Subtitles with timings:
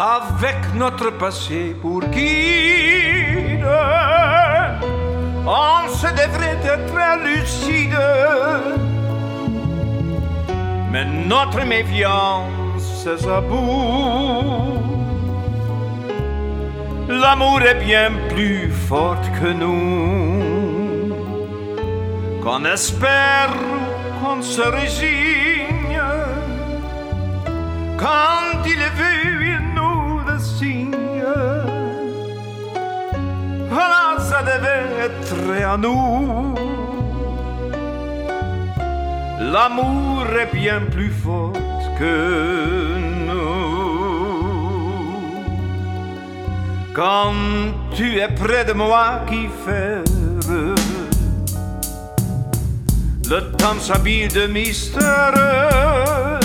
[0.00, 3.66] avec notre passé pour guide.
[5.46, 7.98] On se devrait être lucide,
[10.90, 14.19] mais notre méfiance est à bout.
[17.10, 21.12] L'amour est bien plus fort que nous,
[22.40, 23.52] qu'on espère,
[24.22, 26.00] qu'on se résigne.
[27.98, 30.94] Quand il est vu, il nous le signe.
[33.68, 36.54] Voilà, ça devait être à nous.
[39.40, 41.52] L'amour est bien plus fort
[41.98, 42.89] que
[46.94, 47.34] Quand
[47.94, 50.02] tu es près de moi qui fait
[53.30, 56.40] le temps s'habille de mystère.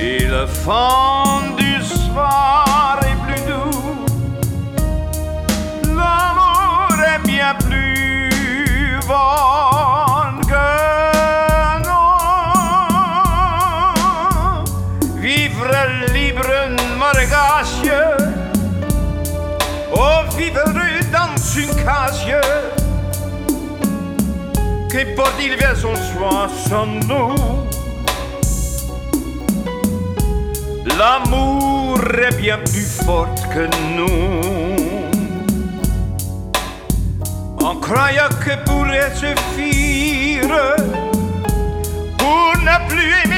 [0.00, 4.04] Et le fond du soir est plus doux.
[5.88, 10.70] L'amour est bien plus bon que
[11.88, 12.14] non.
[15.16, 15.74] Vivre
[16.14, 16.69] libre,
[17.12, 17.92] monégasque.
[19.92, 20.64] Oh, vivre
[21.12, 22.24] dans une case.
[24.90, 27.34] Qu'importe il vient son soir sans nous.
[30.98, 34.40] L'amour est bien plus fort que nous.
[37.62, 40.76] On croyait que pourrait suffire
[42.18, 43.29] pour ne plus aimer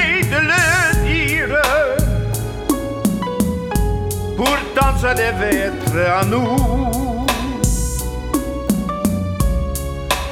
[4.45, 7.25] Pourtant, ça devait être à nous.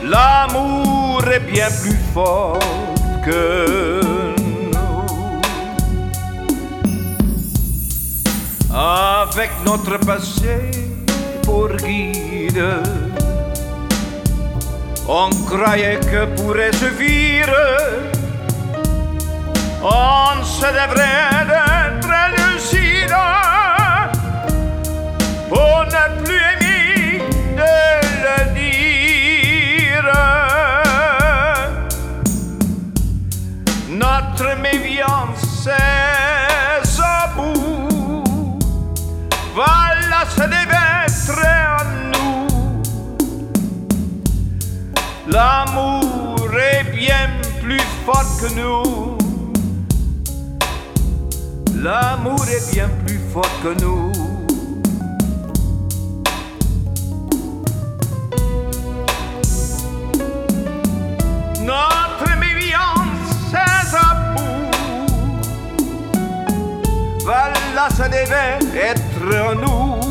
[0.03, 2.59] L'amour est bien plus fort
[3.25, 4.01] que
[4.73, 5.41] nous.
[8.75, 10.73] Avec notre passé
[11.45, 12.65] pour guide,
[15.09, 17.55] on croyait que pourrait suffire.
[19.83, 21.90] On se devrait
[37.03, 38.59] À bout.
[39.55, 42.47] Voilà, ça devait être à nous.
[45.29, 47.31] L'amour est bien
[47.63, 49.19] plus fort que nous.
[51.83, 54.30] L'amour est bien plus fort que nous.
[68.01, 70.10] Ça devait être nous.